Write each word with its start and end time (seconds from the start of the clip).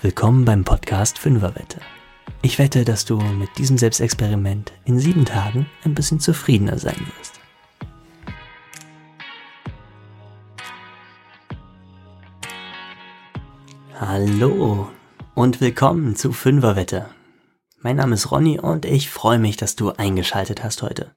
Willkommen 0.00 0.44
beim 0.44 0.62
Podcast 0.62 1.18
Fünferwette. 1.18 1.80
Ich 2.40 2.60
wette, 2.60 2.84
dass 2.84 3.04
du 3.04 3.18
mit 3.18 3.58
diesem 3.58 3.78
Selbstexperiment 3.78 4.72
in 4.84 5.00
sieben 5.00 5.24
Tagen 5.24 5.66
ein 5.84 5.96
bisschen 5.96 6.20
zufriedener 6.20 6.78
sein 6.78 6.94
wirst. 7.18 7.40
Hallo 13.98 14.88
und 15.34 15.60
willkommen 15.60 16.14
zu 16.14 16.30
Fünferwette. 16.30 17.06
Mein 17.80 17.96
Name 17.96 18.14
ist 18.14 18.30
Ronny 18.30 18.60
und 18.60 18.84
ich 18.84 19.10
freue 19.10 19.40
mich, 19.40 19.56
dass 19.56 19.74
du 19.74 19.90
eingeschaltet 19.90 20.62
hast 20.62 20.82
heute. 20.82 21.16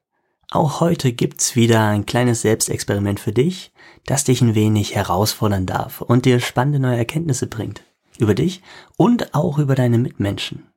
Auch 0.50 0.80
heute 0.80 1.14
gibt's 1.14 1.56
wieder 1.56 1.86
ein 1.86 2.08
kleines 2.08 2.42
Selbstexperiment 2.42 3.20
für 3.20 3.32
dich, 3.32 3.74
das 4.08 4.24
dich 4.24 4.42
ein 4.42 4.56
wenig 4.56 4.96
herausfordern 4.96 5.68
darf 5.68 6.02
und 6.02 6.26
dir 6.26 6.40
spannende 6.40 6.80
neue 6.80 6.98
Erkenntnisse 6.98 7.46
bringt 7.46 7.84
über 8.22 8.36
dich 8.36 8.62
und 8.98 9.34
auch 9.34 9.58
über 9.58 9.76
deine 9.76 9.98
Mitmenschen. 9.98 10.68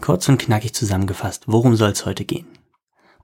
Kurz 0.00 0.28
und 0.28 0.40
knackig 0.40 0.74
zusammengefasst, 0.74 1.44
worum 1.46 1.76
soll 1.76 1.90
es 1.90 2.06
heute 2.06 2.24
gehen? 2.24 2.46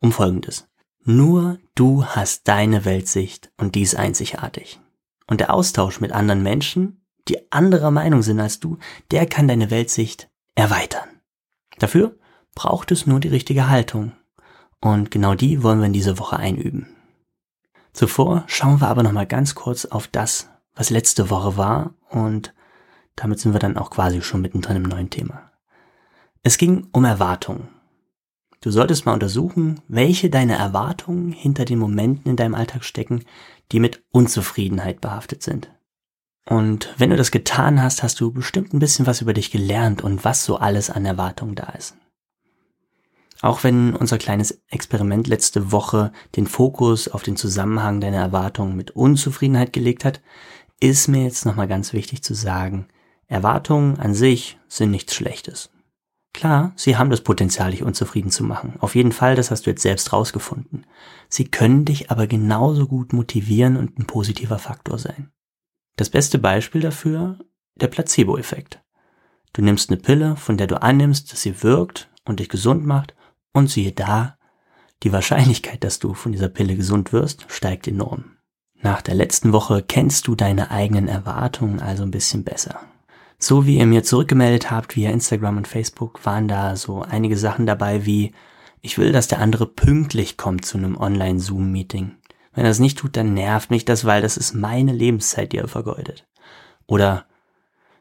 Um 0.00 0.12
Folgendes. 0.12 0.68
Nur 1.04 1.58
du 1.74 2.04
hast 2.04 2.48
deine 2.48 2.84
Weltsicht 2.84 3.50
und 3.56 3.74
die 3.76 3.82
ist 3.82 3.94
einzigartig. 3.94 4.80
Und 5.26 5.40
der 5.40 5.54
Austausch 5.54 6.00
mit 6.00 6.12
anderen 6.12 6.42
Menschen, 6.42 7.00
die 7.28 7.50
anderer 7.52 7.90
Meinung 7.90 8.22
sind 8.22 8.40
als 8.40 8.60
du, 8.60 8.78
der 9.10 9.26
kann 9.26 9.48
deine 9.48 9.70
Weltsicht 9.70 10.28
erweitern. 10.54 11.08
Dafür 11.78 12.16
braucht 12.54 12.90
es 12.90 13.06
nur 13.06 13.20
die 13.20 13.28
richtige 13.28 13.68
Haltung. 13.68 14.12
Und 14.80 15.10
genau 15.10 15.34
die 15.34 15.62
wollen 15.62 15.78
wir 15.78 15.86
in 15.86 15.92
dieser 15.92 16.18
Woche 16.18 16.36
einüben. 16.36 16.88
Zuvor 17.92 18.44
schauen 18.46 18.80
wir 18.80 18.88
aber 18.88 19.02
nochmal 19.02 19.26
ganz 19.26 19.54
kurz 19.54 19.86
auf 19.86 20.06
das, 20.08 20.50
was 20.74 20.90
letzte 20.90 21.30
Woche 21.30 21.56
war 21.56 21.94
und 22.10 22.52
damit 23.16 23.40
sind 23.40 23.52
wir 23.52 23.58
dann 23.58 23.76
auch 23.76 23.90
quasi 23.90 24.22
schon 24.22 24.42
mittendrin 24.42 24.76
im 24.76 24.82
neuen 24.82 25.10
Thema. 25.10 25.50
Es 26.42 26.58
ging 26.58 26.86
um 26.92 27.04
Erwartungen. 27.04 27.68
Du 28.60 28.70
solltest 28.70 29.06
mal 29.06 29.14
untersuchen, 29.14 29.80
welche 29.88 30.30
deine 30.30 30.56
Erwartungen 30.56 31.32
hinter 31.32 31.64
den 31.64 31.78
Momenten 31.78 32.30
in 32.30 32.36
deinem 32.36 32.54
Alltag 32.54 32.84
stecken, 32.84 33.24
die 33.72 33.80
mit 33.80 34.04
Unzufriedenheit 34.12 35.00
behaftet 35.00 35.42
sind. 35.42 35.70
Und 36.48 36.94
wenn 36.96 37.10
du 37.10 37.16
das 37.16 37.32
getan 37.32 37.82
hast, 37.82 38.02
hast 38.02 38.20
du 38.20 38.32
bestimmt 38.32 38.72
ein 38.72 38.78
bisschen 38.78 39.06
was 39.06 39.20
über 39.20 39.34
dich 39.34 39.50
gelernt 39.50 40.02
und 40.02 40.24
was 40.24 40.44
so 40.44 40.56
alles 40.56 40.90
an 40.90 41.04
Erwartungen 41.04 41.56
da 41.56 41.70
ist. 41.70 41.96
Auch 43.42 43.64
wenn 43.64 43.94
unser 43.94 44.18
kleines 44.18 44.62
Experiment 44.68 45.26
letzte 45.26 45.70
Woche 45.72 46.12
den 46.36 46.46
Fokus 46.46 47.08
auf 47.08 47.22
den 47.22 47.36
Zusammenhang 47.36 48.00
deiner 48.00 48.18
Erwartungen 48.18 48.76
mit 48.76 48.92
Unzufriedenheit 48.92 49.72
gelegt 49.72 50.04
hat, 50.04 50.22
ist 50.80 51.08
mir 51.08 51.24
jetzt 51.24 51.44
nochmal 51.44 51.68
ganz 51.68 51.92
wichtig 51.92 52.22
zu 52.22 52.34
sagen, 52.34 52.88
Erwartungen 53.28 53.98
an 53.98 54.14
sich 54.14 54.58
sind 54.68 54.90
nichts 54.90 55.14
Schlechtes. 55.14 55.70
Klar, 56.32 56.72
sie 56.76 56.96
haben 56.96 57.08
das 57.10 57.22
Potenzial, 57.22 57.70
dich 57.70 57.82
unzufrieden 57.82 58.30
zu 58.30 58.44
machen. 58.44 58.74
Auf 58.80 58.94
jeden 58.94 59.12
Fall, 59.12 59.36
das 59.36 59.50
hast 59.50 59.64
du 59.64 59.70
jetzt 59.70 59.82
selbst 59.82 60.12
rausgefunden. 60.12 60.84
Sie 61.28 61.46
können 61.46 61.86
dich 61.86 62.10
aber 62.10 62.26
genauso 62.26 62.86
gut 62.86 63.14
motivieren 63.14 63.76
und 63.76 63.98
ein 63.98 64.06
positiver 64.06 64.58
Faktor 64.58 64.98
sein. 64.98 65.30
Das 65.96 66.10
beste 66.10 66.38
Beispiel 66.38 66.82
dafür, 66.82 67.38
der 67.80 67.88
Placebo-Effekt. 67.88 68.82
Du 69.54 69.62
nimmst 69.62 69.88
eine 69.88 69.98
Pille, 69.98 70.36
von 70.36 70.58
der 70.58 70.66
du 70.66 70.82
annimmst, 70.82 71.32
dass 71.32 71.40
sie 71.40 71.62
wirkt 71.62 72.10
und 72.26 72.38
dich 72.38 72.50
gesund 72.50 72.84
macht, 72.84 73.14
und 73.54 73.70
siehe 73.70 73.92
da, 73.92 74.36
die 75.02 75.12
Wahrscheinlichkeit, 75.12 75.82
dass 75.84 75.98
du 75.98 76.12
von 76.12 76.32
dieser 76.32 76.50
Pille 76.50 76.76
gesund 76.76 77.14
wirst, 77.14 77.46
steigt 77.48 77.88
enorm. 77.88 78.36
Nach 78.74 79.00
der 79.00 79.14
letzten 79.14 79.52
Woche 79.52 79.82
kennst 79.82 80.26
du 80.26 80.34
deine 80.34 80.70
eigenen 80.70 81.08
Erwartungen 81.08 81.80
also 81.80 82.02
ein 82.02 82.10
bisschen 82.10 82.44
besser. 82.44 82.80
So 83.38 83.66
wie 83.66 83.78
ihr 83.78 83.86
mir 83.86 84.02
zurückgemeldet 84.02 84.70
habt 84.70 84.96
via 84.96 85.10
Instagram 85.10 85.58
und 85.58 85.68
Facebook, 85.68 86.24
waren 86.24 86.48
da 86.48 86.76
so 86.76 87.02
einige 87.02 87.36
Sachen 87.36 87.66
dabei 87.66 88.06
wie, 88.06 88.32
ich 88.80 88.98
will, 88.98 89.12
dass 89.12 89.28
der 89.28 89.40
andere 89.40 89.66
pünktlich 89.66 90.36
kommt 90.36 90.64
zu 90.64 90.78
einem 90.78 90.96
Online-Zoom-Meeting. 90.96 92.12
Wenn 92.54 92.64
er 92.64 92.70
es 92.70 92.78
nicht 92.78 92.98
tut, 92.98 93.16
dann 93.16 93.34
nervt 93.34 93.70
mich 93.70 93.84
das, 93.84 94.04
weil 94.04 94.22
das 94.22 94.36
ist 94.36 94.54
meine 94.54 94.92
Lebenszeit, 94.92 95.52
die 95.52 95.58
er 95.58 95.68
vergeudet. 95.68 96.26
Oder 96.86 97.26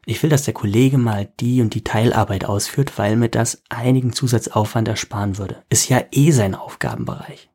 ich 0.06 0.22
will, 0.22 0.30
dass 0.30 0.44
der 0.44 0.54
Kollege 0.54 0.96
mal 0.96 1.28
die 1.40 1.60
und 1.60 1.74
die 1.74 1.84
Teilarbeit 1.84 2.44
ausführt, 2.44 2.96
weil 2.96 3.16
mir 3.16 3.28
das 3.28 3.62
einigen 3.68 4.12
Zusatzaufwand 4.12 4.88
ersparen 4.88 5.36
würde. 5.36 5.64
Ist 5.68 5.88
ja 5.88 6.00
eh 6.12 6.30
sein 6.30 6.54
Aufgabenbereich. 6.54 7.50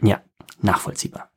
Ja, 0.00 0.22
nachvollziehbar. 0.60 1.30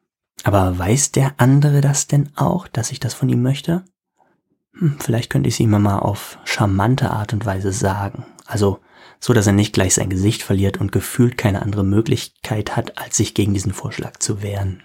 Aber 0.43 0.77
weiß 0.77 1.11
der 1.11 1.33
andere 1.37 1.81
das 1.81 2.05
denn 2.05 2.29
auch, 2.35 2.67
dass 2.67 2.91
ich 2.91 2.99
das 2.99 3.15
von 3.15 3.27
ihm 3.27 3.41
möchte? 3.41 3.83
Hm, 4.77 4.97
vielleicht 4.99 5.29
könnte 5.29 5.47
ich 5.47 5.55
es 5.55 5.59
ihm 5.59 5.71
mal 5.71 5.99
auf 5.99 6.37
charmante 6.45 7.11
Art 7.11 7.33
und 7.33 7.45
Weise 7.45 7.71
sagen. 7.71 8.25
Also 8.45 8.79
so, 9.19 9.33
dass 9.33 9.47
er 9.47 9.53
nicht 9.53 9.73
gleich 9.73 9.95
sein 9.95 10.09
Gesicht 10.09 10.43
verliert 10.43 10.77
und 10.77 10.91
gefühlt 10.91 11.37
keine 11.37 11.61
andere 11.61 11.83
Möglichkeit 11.83 12.75
hat, 12.75 12.97
als 12.97 13.17
sich 13.17 13.33
gegen 13.33 13.53
diesen 13.53 13.73
Vorschlag 13.73 14.17
zu 14.19 14.41
wehren. 14.41 14.83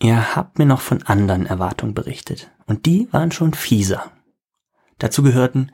Ihr 0.00 0.34
habt 0.34 0.58
mir 0.58 0.66
noch 0.66 0.80
von 0.80 1.02
anderen 1.04 1.46
Erwartungen 1.46 1.94
berichtet. 1.94 2.50
Und 2.66 2.86
die 2.86 3.12
waren 3.12 3.30
schon 3.30 3.54
fieser. 3.54 4.10
Dazu 4.98 5.22
gehörten 5.22 5.70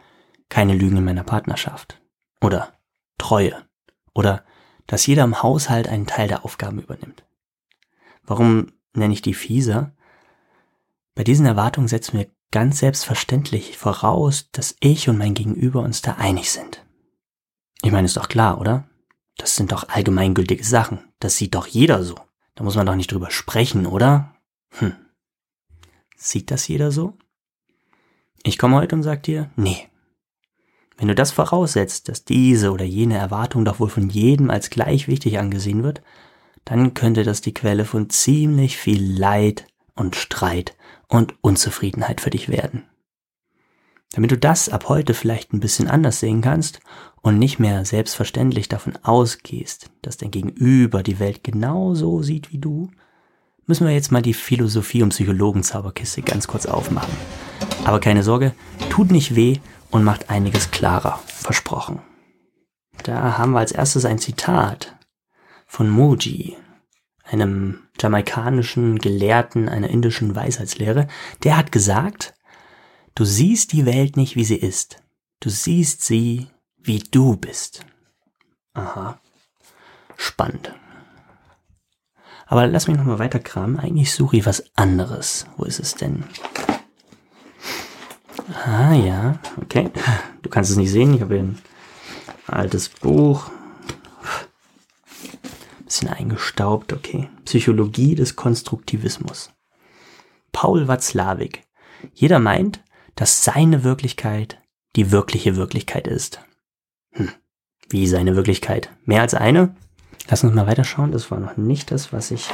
keine 0.48 0.74
Lügen 0.74 0.98
in 0.98 1.04
meiner 1.04 1.24
Partnerschaft. 1.24 2.02
Oder 2.42 2.74
Treue. 3.16 3.64
Oder 4.14 4.44
dass 4.86 5.06
jeder 5.06 5.24
im 5.24 5.42
Haushalt 5.42 5.88
einen 5.88 6.06
Teil 6.06 6.28
der 6.28 6.44
Aufgaben 6.44 6.78
übernimmt. 6.80 7.24
Warum 8.24 8.72
nenne 8.94 9.14
ich 9.14 9.22
die 9.22 9.34
fieser? 9.34 9.94
Bei 11.14 11.24
diesen 11.24 11.46
Erwartungen 11.46 11.88
setzen 11.88 12.18
wir 12.18 12.26
ganz 12.50 12.78
selbstverständlich 12.78 13.76
voraus, 13.76 14.48
dass 14.52 14.76
ich 14.80 15.08
und 15.08 15.18
mein 15.18 15.34
Gegenüber 15.34 15.80
uns 15.80 16.02
da 16.02 16.14
einig 16.14 16.50
sind. 16.50 16.84
Ich 17.82 17.92
meine, 17.92 18.06
ist 18.06 18.16
doch 18.16 18.28
klar, 18.28 18.60
oder? 18.60 18.88
Das 19.36 19.56
sind 19.56 19.72
doch 19.72 19.88
allgemeingültige 19.88 20.64
Sachen. 20.64 21.00
Das 21.20 21.36
sieht 21.36 21.54
doch 21.54 21.66
jeder 21.66 22.02
so. 22.02 22.16
Da 22.54 22.64
muss 22.64 22.74
man 22.74 22.86
doch 22.86 22.96
nicht 22.96 23.12
drüber 23.12 23.30
sprechen, 23.30 23.86
oder? 23.86 24.34
Hm. 24.78 24.94
Sieht 26.16 26.50
das 26.50 26.66
jeder 26.66 26.90
so? 26.90 27.16
Ich 28.42 28.58
komme 28.58 28.76
heute 28.76 28.96
und 28.96 29.04
sag 29.04 29.22
dir, 29.22 29.50
nee. 29.54 29.88
Wenn 30.96 31.06
du 31.06 31.14
das 31.14 31.30
voraussetzt, 31.30 32.08
dass 32.08 32.24
diese 32.24 32.72
oder 32.72 32.84
jene 32.84 33.16
Erwartung 33.16 33.64
doch 33.64 33.78
wohl 33.78 33.88
von 33.88 34.10
jedem 34.10 34.50
als 34.50 34.70
gleich 34.70 35.06
wichtig 35.06 35.38
angesehen 35.38 35.84
wird, 35.84 36.02
dann 36.64 36.94
könnte 36.94 37.22
das 37.22 37.40
die 37.40 37.54
Quelle 37.54 37.84
von 37.84 38.10
ziemlich 38.10 38.76
viel 38.76 39.16
Leid 39.16 39.66
und 39.94 40.16
Streit 40.16 40.76
und 41.08 41.34
Unzufriedenheit 41.40 42.20
für 42.20 42.30
dich 42.30 42.48
werden. 42.48 42.84
Damit 44.12 44.30
du 44.30 44.38
das 44.38 44.68
ab 44.68 44.88
heute 44.88 45.12
vielleicht 45.12 45.52
ein 45.52 45.60
bisschen 45.60 45.88
anders 45.88 46.20
sehen 46.20 46.40
kannst 46.40 46.80
und 47.20 47.38
nicht 47.38 47.58
mehr 47.58 47.84
selbstverständlich 47.84 48.68
davon 48.68 48.96
ausgehst, 49.02 49.90
dass 50.02 50.16
dein 50.16 50.30
Gegenüber 50.30 51.02
die 51.02 51.18
Welt 51.18 51.44
genauso 51.44 52.22
sieht 52.22 52.52
wie 52.52 52.58
du, 52.58 52.90
müssen 53.66 53.86
wir 53.86 53.92
jetzt 53.92 54.10
mal 54.10 54.22
die 54.22 54.34
Philosophie 54.34 55.02
und 55.02 55.10
Psychologen-Zauberkiste 55.10 56.22
ganz 56.22 56.46
kurz 56.46 56.64
aufmachen. 56.64 57.14
Aber 57.84 58.00
keine 58.00 58.22
Sorge, 58.22 58.54
tut 58.88 59.10
nicht 59.10 59.34
weh 59.34 59.58
und 59.90 60.04
macht 60.04 60.30
einiges 60.30 60.70
klarer, 60.70 61.20
versprochen. 61.26 62.00
Da 63.04 63.36
haben 63.38 63.52
wir 63.52 63.60
als 63.60 63.72
erstes 63.72 64.04
ein 64.04 64.18
Zitat 64.18 64.96
von 65.66 65.88
Moji, 65.88 66.56
einem 67.28 67.80
jamaikanischen 68.00 68.98
Gelehrten 68.98 69.68
einer 69.68 69.90
indischen 69.90 70.34
Weisheitslehre, 70.34 71.08
der 71.44 71.56
hat 71.56 71.72
gesagt, 71.72 72.34
du 73.14 73.24
siehst 73.24 73.72
die 73.72 73.86
Welt 73.86 74.16
nicht, 74.16 74.36
wie 74.36 74.44
sie 74.44 74.56
ist. 74.56 75.02
Du 75.40 75.50
siehst 75.50 76.02
sie, 76.02 76.48
wie 76.78 76.98
du 76.98 77.36
bist. 77.36 77.84
Aha. 78.74 79.20
Spannend. 80.16 80.74
Aber 82.46 82.66
lass 82.66 82.88
mich 82.88 82.96
nochmal 82.96 83.18
weiter 83.18 83.38
kramen. 83.38 83.78
Eigentlich 83.78 84.12
suche 84.12 84.38
ich 84.38 84.46
was 84.46 84.64
anderes. 84.74 85.46
Wo 85.56 85.64
ist 85.64 85.80
es 85.80 85.94
denn? 85.94 86.24
Ah 88.64 88.94
ja, 88.94 89.38
okay. 89.60 89.90
Du 90.42 90.48
kannst 90.48 90.70
es 90.70 90.76
nicht 90.76 90.90
sehen. 90.90 91.14
Ich 91.14 91.20
habe 91.20 91.34
hier 91.34 91.44
ein 91.44 91.58
altes 92.46 92.88
Buch 92.88 93.50
bisschen 95.88 96.08
eingestaubt, 96.08 96.92
okay. 96.92 97.30
Psychologie 97.46 98.14
des 98.14 98.36
Konstruktivismus. 98.36 99.50
Paul 100.52 100.86
Watzlawick. 100.86 101.64
Jeder 102.12 102.38
meint, 102.38 102.80
dass 103.14 103.42
seine 103.42 103.84
Wirklichkeit 103.84 104.60
die 104.96 105.10
wirkliche 105.12 105.56
Wirklichkeit 105.56 106.06
ist. 106.06 106.40
Hm. 107.12 107.30
Wie 107.88 108.06
seine 108.06 108.36
Wirklichkeit? 108.36 108.90
Mehr 109.06 109.22
als 109.22 109.32
eine? 109.32 109.74
Lass 110.28 110.44
uns 110.44 110.54
mal 110.54 110.66
weiterschauen. 110.66 111.10
Das 111.10 111.30
war 111.30 111.40
noch 111.40 111.56
nicht 111.56 111.90
das, 111.90 112.12
was 112.12 112.30
ich 112.30 112.48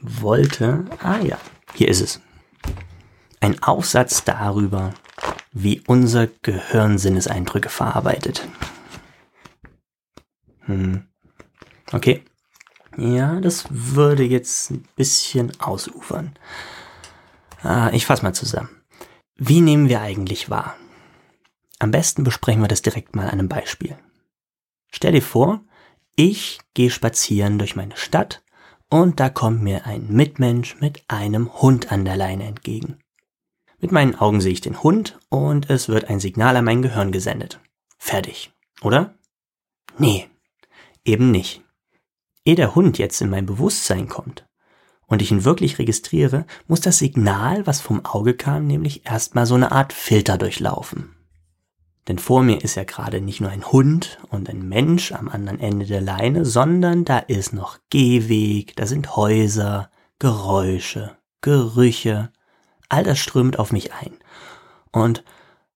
wollte. 0.00 0.86
Ah 1.02 1.20
ja, 1.20 1.36
hier 1.74 1.88
ist 1.88 2.00
es. 2.00 2.20
Ein 3.40 3.62
Aufsatz 3.62 4.24
darüber, 4.24 4.94
wie 5.52 5.82
unser 5.86 6.28
Gehirn 6.40 6.96
Sinneseindrücke 6.96 7.68
verarbeitet. 7.68 8.48
Hm. 10.60 11.11
Okay. 11.92 12.24
Ja, 12.96 13.40
das 13.40 13.66
würde 13.70 14.22
jetzt 14.22 14.70
ein 14.70 14.86
bisschen 14.96 15.58
ausufern. 15.60 16.34
Ah, 17.62 17.90
ich 17.92 18.06
fasse 18.06 18.22
mal 18.22 18.34
zusammen. 18.34 18.70
Wie 19.36 19.60
nehmen 19.60 19.88
wir 19.88 20.00
eigentlich 20.00 20.50
wahr? 20.50 20.76
Am 21.78 21.90
besten 21.90 22.22
besprechen 22.22 22.60
wir 22.60 22.68
das 22.68 22.82
direkt 22.82 23.16
mal 23.16 23.24
an 23.24 23.38
einem 23.38 23.48
Beispiel. 23.48 23.96
Stell 24.90 25.12
dir 25.12 25.22
vor, 25.22 25.64
ich 26.16 26.60
gehe 26.74 26.90
spazieren 26.90 27.58
durch 27.58 27.76
meine 27.76 27.96
Stadt 27.96 28.42
und 28.90 29.20
da 29.20 29.30
kommt 29.30 29.62
mir 29.62 29.86
ein 29.86 30.06
Mitmensch 30.08 30.76
mit 30.80 31.02
einem 31.08 31.52
Hund 31.62 31.90
an 31.90 32.04
der 32.04 32.16
Leine 32.16 32.44
entgegen. 32.44 32.98
Mit 33.80 33.90
meinen 33.90 34.14
Augen 34.14 34.40
sehe 34.40 34.52
ich 34.52 34.60
den 34.60 34.82
Hund 34.82 35.18
und 35.28 35.70
es 35.70 35.88
wird 35.88 36.04
ein 36.10 36.20
Signal 36.20 36.56
an 36.56 36.64
mein 36.64 36.82
Gehirn 36.82 37.10
gesendet. 37.10 37.58
Fertig, 37.98 38.52
oder? 38.82 39.14
Nee, 39.98 40.28
eben 41.04 41.30
nicht. 41.30 41.61
Ehe 42.44 42.54
der 42.54 42.74
Hund 42.74 42.98
jetzt 42.98 43.20
in 43.20 43.30
mein 43.30 43.46
Bewusstsein 43.46 44.08
kommt 44.08 44.46
und 45.06 45.22
ich 45.22 45.30
ihn 45.30 45.44
wirklich 45.44 45.78
registriere, 45.78 46.46
muss 46.66 46.80
das 46.80 46.98
Signal, 46.98 47.66
was 47.66 47.80
vom 47.80 48.04
Auge 48.04 48.34
kam, 48.34 48.66
nämlich 48.66 49.06
erstmal 49.06 49.46
so 49.46 49.54
eine 49.54 49.70
Art 49.70 49.92
Filter 49.92 50.38
durchlaufen. 50.38 51.14
Denn 52.08 52.18
vor 52.18 52.42
mir 52.42 52.62
ist 52.62 52.74
ja 52.74 52.84
gerade 52.84 53.20
nicht 53.20 53.40
nur 53.40 53.50
ein 53.50 53.64
Hund 53.70 54.18
und 54.30 54.48
ein 54.48 54.68
Mensch 54.68 55.12
am 55.12 55.28
anderen 55.28 55.60
Ende 55.60 55.86
der 55.86 56.00
Leine, 56.00 56.44
sondern 56.44 57.04
da 57.04 57.18
ist 57.18 57.52
noch 57.52 57.78
Gehweg, 57.90 58.74
da 58.74 58.86
sind 58.86 59.14
Häuser, 59.14 59.90
Geräusche, 60.18 61.16
Gerüche, 61.42 62.32
all 62.88 63.04
das 63.04 63.18
strömt 63.18 63.58
auf 63.58 63.70
mich 63.70 63.92
ein. 63.92 64.14
Und 64.90 65.22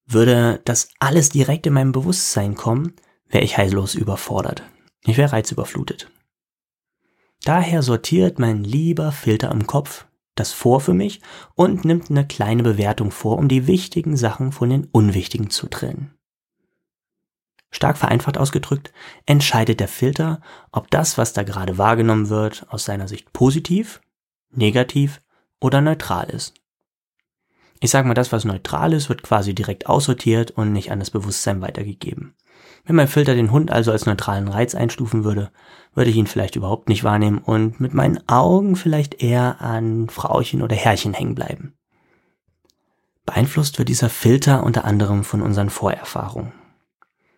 würde 0.04 0.60
das 0.64 0.88
alles 0.98 1.28
direkt 1.28 1.66
in 1.66 1.74
meinem 1.74 1.92
Bewusstsein 1.92 2.54
kommen, 2.54 2.94
wäre 3.28 3.44
ich 3.44 3.56
heillos 3.56 3.94
überfordert. 3.94 4.62
Ich 5.04 5.16
wäre 5.16 5.32
reizüberflutet. 5.32 6.08
Daher 7.46 7.82
sortiert 7.82 8.40
mein 8.40 8.64
lieber 8.64 9.12
Filter 9.12 9.52
im 9.52 9.66
Kopf 9.66 10.04
das 10.34 10.52
vor 10.52 10.80
für 10.80 10.94
mich 10.94 11.20
und 11.54 11.84
nimmt 11.84 12.10
eine 12.10 12.26
kleine 12.26 12.62
Bewertung 12.62 13.10
vor, 13.10 13.38
um 13.38 13.48
die 13.48 13.66
wichtigen 13.68 14.16
Sachen 14.16 14.52
von 14.52 14.68
den 14.68 14.84
unwichtigen 14.92 15.48
zu 15.48 15.68
trennen. 15.68 16.12
Stark 17.70 17.98
vereinfacht 17.98 18.36
ausgedrückt, 18.36 18.92
entscheidet 19.26 19.80
der 19.80 19.88
Filter, 19.88 20.40
ob 20.72 20.90
das, 20.90 21.18
was 21.18 21.32
da 21.32 21.42
gerade 21.44 21.78
wahrgenommen 21.78 22.28
wird, 22.28 22.66
aus 22.68 22.84
seiner 22.84 23.08
Sicht 23.08 23.32
positiv, 23.32 24.00
negativ 24.50 25.22
oder 25.60 25.80
neutral 25.80 26.28
ist. 26.28 26.54
Ich 27.80 27.90
sage 27.90 28.08
mal, 28.08 28.14
das, 28.14 28.32
was 28.32 28.44
neutral 28.44 28.92
ist, 28.92 29.08
wird 29.08 29.22
quasi 29.22 29.54
direkt 29.54 29.86
aussortiert 29.86 30.50
und 30.50 30.72
nicht 30.72 30.90
an 30.90 30.98
das 30.98 31.10
Bewusstsein 31.10 31.60
weitergegeben. 31.60 32.34
Wenn 32.86 32.94
mein 32.96 33.08
Filter 33.08 33.34
den 33.34 33.50
Hund 33.50 33.72
also 33.72 33.90
als 33.90 34.06
neutralen 34.06 34.46
Reiz 34.46 34.76
einstufen 34.76 35.24
würde, 35.24 35.50
würde 35.94 36.10
ich 36.10 36.16
ihn 36.16 36.28
vielleicht 36.28 36.54
überhaupt 36.54 36.88
nicht 36.88 37.02
wahrnehmen 37.02 37.38
und 37.38 37.80
mit 37.80 37.94
meinen 37.94 38.20
Augen 38.28 38.76
vielleicht 38.76 39.20
eher 39.22 39.60
an 39.60 40.08
Frauchen 40.08 40.62
oder 40.62 40.76
Herrchen 40.76 41.12
hängen 41.12 41.34
bleiben. 41.34 41.74
Beeinflusst 43.24 43.78
wird 43.78 43.88
dieser 43.88 44.08
Filter 44.08 44.62
unter 44.62 44.84
anderem 44.84 45.24
von 45.24 45.42
unseren 45.42 45.68
Vorerfahrungen. 45.68 46.52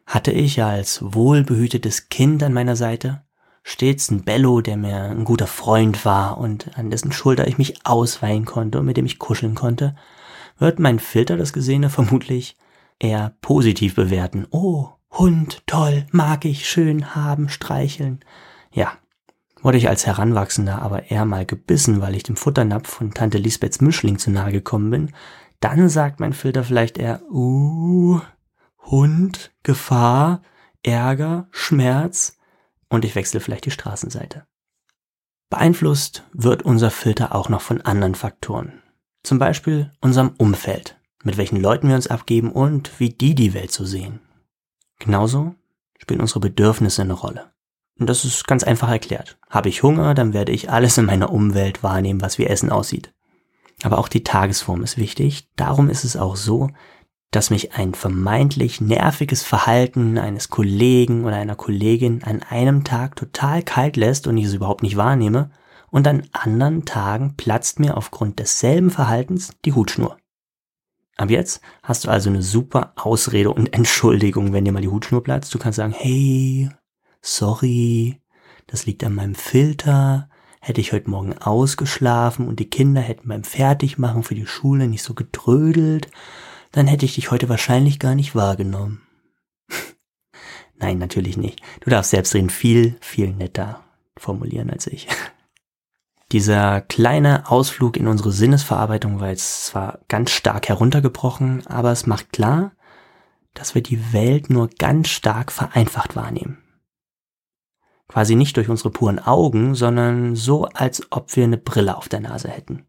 Hatte 0.04 0.32
ich 0.32 0.62
als 0.62 1.00
wohlbehütetes 1.02 2.10
Kind 2.10 2.42
an 2.42 2.52
meiner 2.52 2.76
Seite 2.76 3.22
stets 3.62 4.10
ein 4.10 4.24
Bello, 4.24 4.60
der 4.60 4.76
mir 4.76 5.02
ein 5.04 5.24
guter 5.24 5.46
Freund 5.46 6.04
war 6.04 6.38
und 6.38 6.76
an 6.76 6.90
dessen 6.90 7.10
Schulter 7.10 7.48
ich 7.48 7.56
mich 7.56 7.86
ausweihen 7.86 8.44
konnte 8.44 8.80
und 8.80 8.86
mit 8.86 8.98
dem 8.98 9.06
ich 9.06 9.18
kuscheln 9.18 9.54
konnte, 9.54 9.96
wird 10.58 10.78
mein 10.78 10.98
Filter 10.98 11.38
das 11.38 11.54
Gesehene 11.54 11.88
vermutlich 11.88 12.56
eher 12.98 13.34
positiv 13.40 13.94
bewerten. 13.94 14.46
Oh, 14.50 14.90
Hund, 15.10 15.62
toll, 15.66 16.06
mag 16.12 16.44
ich, 16.44 16.68
schön 16.68 17.14
haben, 17.14 17.48
streicheln. 17.48 18.20
Ja, 18.70 18.92
wurde 19.62 19.78
ich 19.78 19.88
als 19.88 20.06
Heranwachsender 20.06 20.82
aber 20.82 21.10
eher 21.10 21.24
mal 21.24 21.46
gebissen, 21.46 22.00
weil 22.00 22.14
ich 22.14 22.22
dem 22.22 22.36
Futternapf 22.36 22.88
von 22.88 23.12
Tante 23.12 23.38
Lisbeths 23.38 23.80
Mischling 23.80 24.18
zu 24.18 24.30
nahe 24.30 24.52
gekommen 24.52 24.90
bin, 24.90 25.12
dann 25.60 25.88
sagt 25.88 26.20
mein 26.20 26.32
Filter 26.32 26.62
vielleicht 26.62 26.98
eher, 26.98 27.22
uh, 27.30 28.20
Hund, 28.82 29.52
Gefahr, 29.62 30.42
Ärger, 30.82 31.48
Schmerz 31.50 32.38
und 32.88 33.04
ich 33.04 33.14
wechsle 33.14 33.40
vielleicht 33.40 33.66
die 33.66 33.70
Straßenseite. 33.70 34.46
Beeinflusst 35.50 36.24
wird 36.32 36.62
unser 36.62 36.90
Filter 36.90 37.34
auch 37.34 37.48
noch 37.48 37.62
von 37.62 37.80
anderen 37.80 38.14
Faktoren. 38.14 38.82
Zum 39.22 39.38
Beispiel 39.38 39.90
unserem 40.00 40.34
Umfeld, 40.38 40.98
mit 41.24 41.36
welchen 41.36 41.60
Leuten 41.60 41.88
wir 41.88 41.96
uns 41.96 42.06
abgeben 42.06 42.52
und 42.52 43.00
wie 43.00 43.10
die 43.10 43.34
die 43.34 43.54
Welt 43.54 43.72
so 43.72 43.84
sehen. 43.84 44.20
Genauso 44.98 45.54
spielen 45.98 46.20
unsere 46.20 46.40
Bedürfnisse 46.40 47.02
eine 47.02 47.12
Rolle. 47.14 47.52
Und 47.98 48.08
das 48.08 48.24
ist 48.24 48.46
ganz 48.46 48.62
einfach 48.64 48.88
erklärt. 48.88 49.38
Habe 49.50 49.68
ich 49.68 49.82
Hunger, 49.82 50.14
dann 50.14 50.32
werde 50.32 50.52
ich 50.52 50.70
alles 50.70 50.98
in 50.98 51.06
meiner 51.06 51.32
Umwelt 51.32 51.82
wahrnehmen, 51.82 52.20
was 52.20 52.38
wie 52.38 52.46
Essen 52.46 52.70
aussieht. 52.70 53.12
Aber 53.82 53.98
auch 53.98 54.08
die 54.08 54.24
Tagesform 54.24 54.82
ist 54.82 54.96
wichtig. 54.98 55.48
Darum 55.56 55.90
ist 55.90 56.04
es 56.04 56.16
auch 56.16 56.36
so, 56.36 56.70
dass 57.30 57.50
mich 57.50 57.74
ein 57.74 57.94
vermeintlich 57.94 58.80
nerviges 58.80 59.42
Verhalten 59.42 60.18
eines 60.18 60.48
Kollegen 60.48 61.24
oder 61.24 61.36
einer 61.36 61.56
Kollegin 61.56 62.22
an 62.24 62.42
einem 62.42 62.84
Tag 62.84 63.16
total 63.16 63.62
kalt 63.62 63.96
lässt 63.96 64.26
und 64.26 64.36
ich 64.38 64.46
es 64.46 64.54
überhaupt 64.54 64.82
nicht 64.82 64.96
wahrnehme 64.96 65.50
und 65.90 66.06
an 66.06 66.26
anderen 66.32 66.84
Tagen 66.84 67.34
platzt 67.36 67.80
mir 67.80 67.96
aufgrund 67.96 68.38
desselben 68.38 68.90
Verhaltens 68.90 69.52
die 69.64 69.72
Hutschnur. 69.72 70.16
Ab 71.18 71.30
jetzt 71.30 71.60
hast 71.82 72.04
du 72.04 72.10
also 72.10 72.30
eine 72.30 72.42
super 72.42 72.92
Ausrede 72.94 73.50
und 73.50 73.74
Entschuldigung, 73.74 74.52
wenn 74.52 74.64
dir 74.64 74.70
mal 74.70 74.82
die 74.82 74.88
Hutschnur 74.88 75.22
platzt. 75.22 75.52
Du 75.52 75.58
kannst 75.58 75.76
sagen, 75.76 75.92
hey, 75.92 76.70
sorry, 77.20 78.22
das 78.68 78.86
liegt 78.86 79.02
an 79.02 79.16
meinem 79.16 79.34
Filter. 79.34 80.30
Hätte 80.60 80.80
ich 80.80 80.92
heute 80.92 81.10
Morgen 81.10 81.36
ausgeschlafen 81.36 82.46
und 82.46 82.60
die 82.60 82.70
Kinder 82.70 83.00
hätten 83.00 83.28
beim 83.28 83.42
Fertigmachen 83.42 84.22
für 84.22 84.36
die 84.36 84.46
Schule 84.46 84.86
nicht 84.86 85.02
so 85.02 85.14
gedrödelt, 85.14 86.08
dann 86.70 86.86
hätte 86.86 87.04
ich 87.04 87.16
dich 87.16 87.30
heute 87.32 87.48
wahrscheinlich 87.48 87.98
gar 87.98 88.14
nicht 88.14 88.36
wahrgenommen. 88.36 89.02
Nein, 90.76 90.98
natürlich 90.98 91.36
nicht. 91.36 91.60
Du 91.80 91.90
darfst 91.90 92.12
Selbstreden 92.12 92.50
viel, 92.50 92.96
viel 93.00 93.32
netter 93.32 93.84
formulieren 94.16 94.70
als 94.70 94.86
ich. 94.86 95.08
Dieser 96.32 96.82
kleine 96.82 97.50
Ausflug 97.50 97.96
in 97.96 98.06
unsere 98.06 98.32
Sinnesverarbeitung 98.32 99.20
war 99.20 99.30
jetzt 99.30 99.66
zwar 99.66 100.00
ganz 100.08 100.30
stark 100.30 100.68
heruntergebrochen, 100.68 101.66
aber 101.66 101.90
es 101.90 102.06
macht 102.06 102.32
klar, 102.32 102.72
dass 103.54 103.74
wir 103.74 103.82
die 103.82 104.12
Welt 104.12 104.50
nur 104.50 104.68
ganz 104.68 105.08
stark 105.08 105.50
vereinfacht 105.50 106.16
wahrnehmen. 106.16 106.58
Quasi 108.08 108.34
nicht 108.36 108.56
durch 108.56 108.68
unsere 108.68 108.90
puren 108.90 109.18
Augen, 109.18 109.74
sondern 109.74 110.36
so, 110.36 110.66
als 110.66 111.06
ob 111.10 111.34
wir 111.34 111.44
eine 111.44 111.58
Brille 111.58 111.96
auf 111.96 112.08
der 112.08 112.20
Nase 112.20 112.48
hätten. 112.48 112.86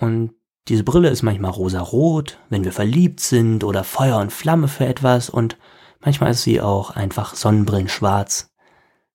Und 0.00 0.32
diese 0.68 0.84
Brille 0.84 1.10
ist 1.10 1.22
manchmal 1.22 1.50
rosarot, 1.50 2.38
wenn 2.48 2.64
wir 2.64 2.72
verliebt 2.72 3.20
sind 3.20 3.64
oder 3.64 3.84
Feuer 3.84 4.18
und 4.18 4.32
Flamme 4.32 4.68
für 4.68 4.86
etwas 4.86 5.28
und 5.28 5.58
manchmal 6.00 6.30
ist 6.30 6.42
sie 6.42 6.60
auch 6.60 6.90
einfach 6.90 7.34
Sonnenbrillenschwarz, 7.34 8.51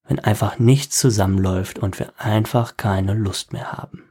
wenn 0.07 0.19
einfach 0.19 0.59
nichts 0.59 0.97
zusammenläuft 0.97 1.79
und 1.79 1.99
wir 1.99 2.13
einfach 2.19 2.77
keine 2.77 3.13
Lust 3.13 3.53
mehr 3.53 3.73
haben. 3.73 4.03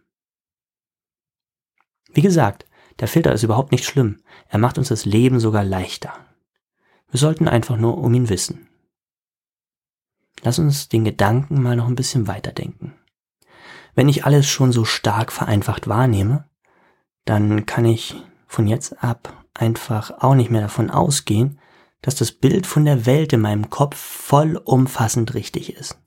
Wie 2.12 2.22
gesagt, 2.22 2.66
der 3.00 3.08
Filter 3.08 3.32
ist 3.32 3.42
überhaupt 3.42 3.72
nicht 3.72 3.84
schlimm. 3.84 4.20
Er 4.48 4.58
macht 4.58 4.78
uns 4.78 4.88
das 4.88 5.04
Leben 5.04 5.40
sogar 5.40 5.64
leichter. 5.64 6.12
Wir 7.10 7.20
sollten 7.20 7.48
einfach 7.48 7.76
nur 7.76 7.98
um 7.98 8.14
ihn 8.14 8.28
wissen. 8.28 8.68
Lass 10.42 10.58
uns 10.58 10.88
den 10.88 11.04
Gedanken 11.04 11.62
mal 11.62 11.76
noch 11.76 11.86
ein 11.86 11.94
bisschen 11.94 12.26
weiterdenken. 12.26 12.94
Wenn 13.94 14.08
ich 14.08 14.24
alles 14.24 14.46
schon 14.46 14.72
so 14.72 14.84
stark 14.84 15.32
vereinfacht 15.32 15.88
wahrnehme, 15.88 16.44
dann 17.24 17.66
kann 17.66 17.84
ich 17.84 18.22
von 18.46 18.66
jetzt 18.66 19.02
ab 19.02 19.44
einfach 19.54 20.22
auch 20.22 20.34
nicht 20.34 20.50
mehr 20.50 20.60
davon 20.60 20.90
ausgehen, 20.90 21.58
dass 22.02 22.14
das 22.14 22.32
Bild 22.32 22.66
von 22.66 22.84
der 22.84 23.06
Welt 23.06 23.32
in 23.32 23.40
meinem 23.40 23.70
Kopf 23.70 23.96
vollumfassend 23.96 25.34
richtig 25.34 25.74
ist. 25.74 25.98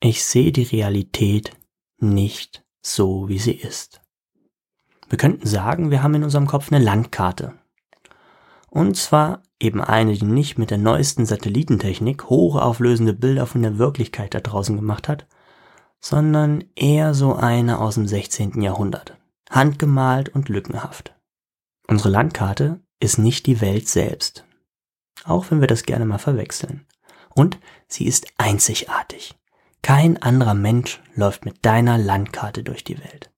Ich 0.00 0.24
sehe 0.24 0.52
die 0.52 0.62
Realität 0.62 1.52
nicht 1.98 2.64
so, 2.80 3.28
wie 3.28 3.38
sie 3.38 3.52
ist. 3.52 4.00
Wir 5.08 5.18
könnten 5.18 5.46
sagen, 5.46 5.90
wir 5.90 6.02
haben 6.02 6.14
in 6.14 6.24
unserem 6.24 6.46
Kopf 6.46 6.70
eine 6.70 6.84
Landkarte. 6.84 7.54
Und 8.70 8.96
zwar 8.96 9.42
eben 9.58 9.80
eine, 9.80 10.14
die 10.14 10.24
nicht 10.24 10.58
mit 10.58 10.70
der 10.70 10.78
neuesten 10.78 11.26
Satellitentechnik 11.26 12.24
hochauflösende 12.24 13.14
Bilder 13.14 13.46
von 13.46 13.62
der 13.62 13.78
Wirklichkeit 13.78 14.34
da 14.34 14.40
draußen 14.40 14.76
gemacht 14.76 15.08
hat, 15.08 15.26
sondern 16.00 16.64
eher 16.76 17.14
so 17.14 17.34
eine 17.34 17.80
aus 17.80 17.94
dem 17.94 18.06
16. 18.06 18.62
Jahrhundert. 18.62 19.16
Handgemalt 19.50 20.28
und 20.28 20.48
lückenhaft. 20.48 21.14
Unsere 21.88 22.10
Landkarte 22.10 22.80
ist 23.00 23.18
nicht 23.18 23.46
die 23.46 23.60
Welt 23.60 23.88
selbst, 23.88 24.44
auch 25.24 25.50
wenn 25.50 25.60
wir 25.60 25.68
das 25.68 25.84
gerne 25.84 26.04
mal 26.04 26.18
verwechseln. 26.18 26.86
Und 27.34 27.58
sie 27.86 28.06
ist 28.06 28.26
einzigartig. 28.36 29.36
Kein 29.82 30.20
anderer 30.22 30.54
Mensch 30.54 31.00
läuft 31.14 31.44
mit 31.44 31.64
deiner 31.64 31.98
Landkarte 31.98 32.62
durch 32.62 32.84
die 32.84 32.98
Welt. 32.98 33.30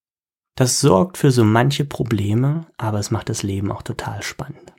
Das 0.57 0.81
sorgt 0.81 1.17
für 1.17 1.31
so 1.31 1.45
manche 1.45 1.85
Probleme, 1.85 2.67
aber 2.77 2.99
es 2.99 3.11
macht 3.11 3.29
das 3.29 3.43
Leben 3.43 3.73
auch 3.73 3.83
total 3.83 4.23
spannend. 4.23 4.73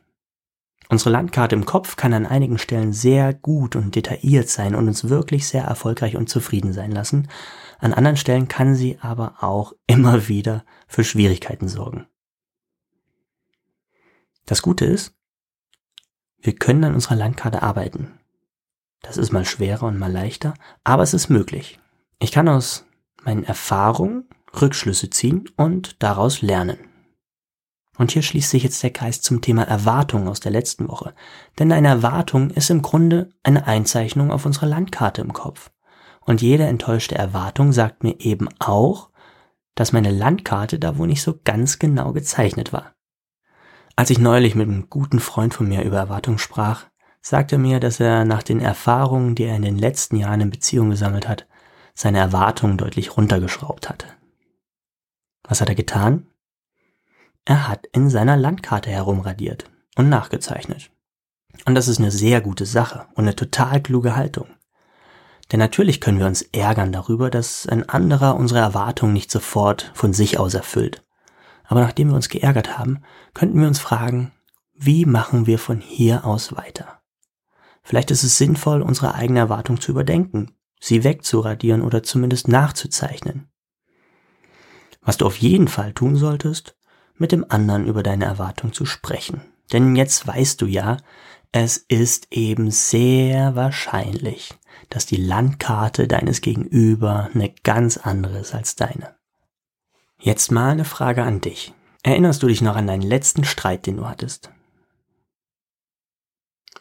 Unsere 0.90 1.12
Landkarte 1.12 1.56
im 1.56 1.66
Kopf 1.66 1.96
kann 1.96 2.14
an 2.14 2.26
einigen 2.26 2.58
Stellen 2.58 2.92
sehr 2.92 3.34
gut 3.34 3.78
und 3.78 3.96
detailliert 3.96 4.50
sein 4.50 4.76
und 4.76 4.90
uns 4.90 5.08
wirklich 5.08 5.48
sehr 5.48 5.64
erfolgreich 5.64 6.18
und 6.18 6.28
zufrieden 6.28 6.74
sein 6.74 6.92
lassen. 6.92 7.30
An 7.80 7.94
anderen 7.94 8.18
Stellen 8.18 8.50
kann 8.50 8.76
sie 8.76 8.98
aber 9.00 9.36
auch 9.40 9.74
immer 9.88 10.28
wieder 10.28 10.66
für 10.88 11.06
Schwierigkeiten 11.06 11.70
sorgen. 11.70 12.08
Das 14.46 14.62
Gute 14.62 14.84
ist, 14.84 15.14
wir 16.42 16.56
können 16.56 16.84
an 16.84 16.94
unserer 16.96 17.16
Landkarte 17.16 17.62
arbeiten. 17.62 18.20
Das 19.02 19.18
ist 19.18 19.32
mal 19.32 19.46
schwerer 19.46 19.88
und 19.88 19.98
mal 19.98 20.12
leichter, 20.12 20.54
aber 20.84 21.04
es 21.04 21.14
ist 21.14 21.30
möglich. 21.30 21.80
Ich 22.20 22.32
kann 22.32 22.48
aus 22.48 22.86
meinen 23.24 23.44
Erfahrungen 23.44 24.28
Rückschlüsse 24.60 25.10
ziehen 25.10 25.50
und 25.58 26.02
daraus 26.04 26.42
lernen. 26.42 26.78
Und 27.98 28.12
hier 28.12 28.22
schließt 28.22 28.50
sich 28.50 28.64
jetzt 28.64 28.82
der 28.84 28.92
Kreis 28.92 29.22
zum 29.22 29.42
Thema 29.42 29.64
Erwartung 29.64 30.28
aus 30.28 30.40
der 30.40 30.52
letzten 30.52 30.88
Woche. 30.88 31.14
Denn 31.60 31.72
eine 31.72 31.90
Erwartung 31.90 32.50
ist 32.50 32.70
im 32.70 32.82
Grunde 32.82 33.30
eine 33.44 33.68
Einzeichnung 33.68 34.32
auf 34.32 34.46
unserer 34.46 34.68
Landkarte 34.68 35.22
im 35.22 35.34
Kopf. 35.34 35.72
Und 36.22 36.42
jede 36.42 36.66
enttäuschte 36.66 37.16
Erwartung 37.16 37.72
sagt 37.74 38.04
mir 38.04 38.20
eben 38.20 38.48
auch, 38.60 39.10
dass 39.76 39.94
meine 39.94 40.12
Landkarte 40.12 40.80
da 40.80 40.98
wohl 40.98 41.08
nicht 41.08 41.22
so 41.22 41.40
ganz 41.44 41.80
genau 41.80 42.14
gezeichnet 42.14 42.74
war. 42.74 42.94
Als 43.96 44.10
ich 44.10 44.20
neulich 44.20 44.56
mit 44.56 44.68
einem 44.68 44.90
guten 44.90 45.20
Freund 45.20 45.54
von 45.54 45.68
mir 45.68 45.84
über 45.84 45.98
Erwartung 45.98 46.38
sprach, 46.38 46.86
sagte 47.22 47.56
er 47.56 47.60
mir, 47.60 47.80
dass 47.80 48.00
er 48.00 48.26
nach 48.26 48.44
den 48.44 48.60
Erfahrungen, 48.60 49.36
die 49.36 49.44
er 49.44 49.56
in 49.56 49.62
den 49.62 49.78
letzten 49.78 50.16
Jahren 50.16 50.42
in 50.42 50.50
Beziehung 50.50 50.90
gesammelt 50.90 51.28
hat, 51.28 51.48
seine 51.94 52.20
Erwartungen 52.20 52.78
deutlich 52.78 53.16
runtergeschraubt 53.18 53.90
hatte. 53.90 54.08
Was 55.44 55.62
hat 55.62 55.70
er 55.70 55.76
getan? 55.76 56.28
Er 57.46 57.68
hat 57.68 57.88
in 57.88 58.10
seiner 58.10 58.38
Landkarte 58.38 58.90
herumradiert 58.90 59.70
und 59.98 60.10
nachgezeichnet. 60.10 60.92
Und 61.66 61.76
das 61.76 61.88
ist 61.88 62.00
eine 62.00 62.12
sehr 62.12 62.42
gute 62.42 62.66
Sache 62.66 63.08
und 63.16 63.26
eine 63.26 63.36
total 63.36 63.82
kluge 63.82 64.16
Haltung. 64.16 64.48
Denn 65.52 65.60
natürlich 65.60 66.00
können 66.00 66.20
wir 66.20 66.28
uns 66.28 66.44
ärgern 66.44 66.94
darüber, 66.94 67.30
dass 67.30 67.68
ein 67.68 67.90
anderer 67.90 68.36
unsere 68.36 68.62
Erwartungen 68.62 69.14
nicht 69.14 69.30
sofort 69.30 69.92
von 69.94 70.14
sich 70.14 70.40
aus 70.40 70.54
erfüllt. 70.54 71.04
Aber 71.72 71.80
nachdem 71.80 72.10
wir 72.10 72.16
uns 72.16 72.28
geärgert 72.28 72.78
haben, 72.78 73.02
könnten 73.34 73.62
wir 73.62 73.68
uns 73.70 73.80
fragen, 73.80 74.34
wie 74.74 75.06
machen 75.06 75.48
wir 75.48 75.58
von 75.58 75.80
hier 75.80 76.26
aus 76.26 76.54
weiter? 76.54 77.00
Vielleicht 77.82 78.12
ist 78.12 78.24
es 78.24 78.38
sinnvoll, 78.38 78.82
unsere 78.82 79.16
eigene 79.16 79.40
Erwartung 79.40 79.80
zu 79.80 79.92
überdenken, 79.92 80.52
sie 80.82 81.06
wegzuradieren 81.06 81.82
oder 81.82 82.04
zumindest 82.04 82.50
nachzuzeichnen. 82.50 83.48
Was 85.00 85.16
du 85.16 85.26
auf 85.26 85.38
jeden 85.38 85.70
Fall 85.70 85.94
tun 85.94 86.18
solltest, 86.18 86.76
mit 87.16 87.32
dem 87.32 87.46
anderen 87.48 87.88
über 87.88 88.04
deine 88.04 88.26
Erwartung 88.26 88.74
zu 88.74 88.86
sprechen. 88.86 89.40
Denn 89.72 89.96
jetzt 89.96 90.28
weißt 90.28 90.62
du 90.62 90.66
ja, 90.66 90.98
es 91.54 91.78
ist 91.78 92.28
eben 92.32 92.70
sehr 92.70 93.56
wahrscheinlich, 93.56 94.56
dass 94.90 95.06
die 95.06 95.16
Landkarte 95.16 96.10
deines 96.10 96.42
Gegenüber 96.42 97.30
eine 97.34 97.56
ganz 97.64 97.96
andere 97.96 98.40
ist 98.40 98.54
als 98.54 98.76
deine. 98.76 99.21
Jetzt 100.24 100.52
mal 100.52 100.70
eine 100.70 100.86
Frage 100.86 101.24
an 101.24 101.42
dich. 101.42 101.74
Erinnerst 102.04 102.44
du 102.44 102.48
dich 102.48 102.62
noch 102.62 102.76
an 102.76 102.86
deinen 102.86 103.02
letzten 103.02 103.44
Streit, 103.44 103.88
den 103.88 103.98
du 103.98 104.08
hattest? 104.08 104.52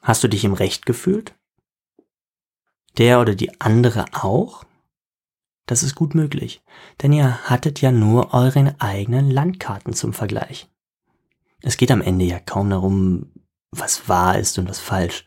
Hast 0.03 0.23
du 0.23 0.29
dich 0.29 0.45
im 0.45 0.53
Recht 0.53 0.85
gefühlt? 0.85 1.35
Der 2.99 3.19
oder 3.19 3.35
die 3.35 3.59
andere 3.59 4.05
auch? 4.13 4.65
Das 5.65 5.83
ist 5.83 5.95
gut 5.95 6.15
möglich, 6.15 6.63
denn 7.01 7.15
ihr 7.15 7.49
hattet 7.49 7.81
ja 7.81 7.93
nur 7.93 8.35
eure 8.35 8.75
eigenen 8.79 9.31
Landkarten 9.31 9.95
zum 9.95 10.13
Vergleich. 10.13 10.69
Es 11.63 11.79
geht 11.79 11.93
am 11.93 12.03
Ende 12.03 12.27
ja 12.27 12.41
kaum 12.41 12.69
darum, 12.69 13.33
was 13.71 14.07
wahr 14.07 14.39
ist 14.39 14.59
und 14.59 14.69
was 14.69 14.81
falsch. 14.81 15.25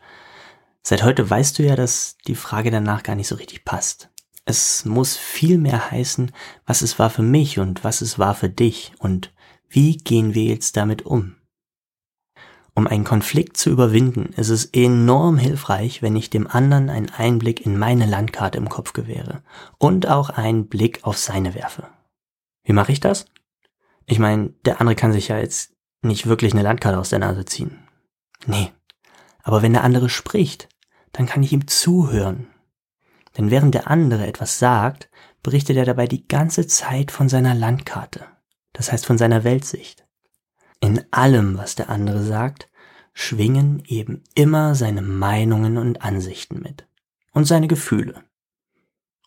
Seit 0.84 1.02
heute 1.02 1.28
weißt 1.28 1.58
du 1.58 1.64
ja, 1.64 1.74
dass 1.74 2.16
die 2.28 2.36
Frage 2.36 2.70
danach 2.70 3.02
gar 3.02 3.16
nicht 3.16 3.26
so 3.26 3.34
richtig 3.34 3.64
passt. 3.64 4.10
Es 4.44 4.84
muss 4.84 5.16
viel 5.16 5.58
mehr 5.58 5.90
heißen, 5.90 6.32
was 6.66 6.82
es 6.82 6.98
war 6.98 7.10
für 7.10 7.22
mich 7.22 7.58
und 7.58 7.82
was 7.82 8.00
es 8.00 8.18
war 8.18 8.34
für 8.34 8.50
dich 8.50 8.92
und 8.98 9.32
wie 9.68 9.96
gehen 9.96 10.34
wir 10.34 10.44
jetzt 10.44 10.76
damit 10.76 11.06
um. 11.06 11.36
Um 12.76 12.86
einen 12.88 13.04
Konflikt 13.04 13.56
zu 13.56 13.70
überwinden, 13.70 14.34
ist 14.36 14.48
es 14.48 14.66
enorm 14.66 15.38
hilfreich, 15.38 16.02
wenn 16.02 16.16
ich 16.16 16.28
dem 16.28 16.48
anderen 16.48 16.90
einen 16.90 17.08
Einblick 17.10 17.64
in 17.64 17.78
meine 17.78 18.04
Landkarte 18.04 18.58
im 18.58 18.68
Kopf 18.68 18.92
gewähre 18.92 19.42
und 19.78 20.08
auch 20.08 20.28
einen 20.30 20.68
Blick 20.68 21.04
auf 21.04 21.16
seine 21.16 21.54
werfe. 21.54 21.88
Wie 22.64 22.72
mache 22.72 22.90
ich 22.90 23.00
das? 23.00 23.26
Ich 24.06 24.18
meine, 24.18 24.50
der 24.64 24.80
andere 24.80 24.96
kann 24.96 25.12
sich 25.12 25.28
ja 25.28 25.38
jetzt 25.38 25.72
nicht 26.02 26.26
wirklich 26.26 26.52
eine 26.52 26.62
Landkarte 26.62 26.98
aus 26.98 27.10
der 27.10 27.20
Nase 27.20 27.44
ziehen. 27.44 27.78
Nee. 28.46 28.72
Aber 29.42 29.62
wenn 29.62 29.72
der 29.72 29.84
andere 29.84 30.08
spricht, 30.08 30.68
dann 31.12 31.26
kann 31.26 31.42
ich 31.42 31.52
ihm 31.52 31.68
zuhören. 31.68 32.48
Denn 33.36 33.50
während 33.50 33.74
der 33.74 33.90
andere 33.90 34.26
etwas 34.26 34.58
sagt, 34.58 35.10
berichtet 35.42 35.76
er 35.76 35.84
dabei 35.84 36.06
die 36.06 36.26
ganze 36.26 36.66
Zeit 36.66 37.10
von 37.10 37.28
seiner 37.28 37.54
Landkarte. 37.54 38.26
Das 38.72 38.92
heißt 38.92 39.06
von 39.06 39.18
seiner 39.18 39.44
Weltsicht. 39.44 40.06
In 40.80 41.04
allem, 41.12 41.56
was 41.56 41.74
der 41.74 41.88
andere 41.88 42.22
sagt, 42.22 42.68
schwingen 43.12 43.82
eben 43.86 44.22
immer 44.34 44.74
seine 44.74 45.02
Meinungen 45.02 45.78
und 45.78 46.02
Ansichten 46.02 46.60
mit. 46.60 46.86
Und 47.32 47.46
seine 47.46 47.68
Gefühle. 47.68 48.24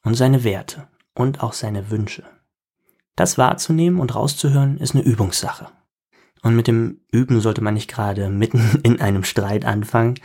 Und 0.03 0.15
seine 0.15 0.43
Werte. 0.43 0.87
Und 1.13 1.41
auch 1.41 1.53
seine 1.53 1.89
Wünsche. 1.89 2.23
Das 3.15 3.37
wahrzunehmen 3.37 3.99
und 3.99 4.13
rauszuhören 4.13 4.77
ist 4.77 4.93
eine 4.93 5.03
Übungssache. 5.03 5.69
Und 6.43 6.55
mit 6.55 6.67
dem 6.67 7.01
Üben 7.11 7.41
sollte 7.41 7.61
man 7.61 7.73
nicht 7.73 7.89
gerade 7.89 8.29
mitten 8.29 8.79
in 8.83 9.01
einem 9.01 9.23
Streit 9.23 9.65
anfangen, 9.65 10.19